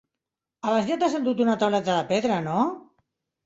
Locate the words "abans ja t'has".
0.69-1.19